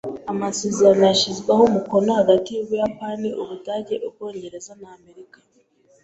Amasezerano 0.31 1.03
yashyizweho 1.11 1.61
umukono 1.69 2.09
hagati 2.19 2.49
yUbuyapani, 2.51 3.27
Ubudage, 3.41 3.95
Ubwongereza 4.07 4.71
n’Amerika. 4.81 5.37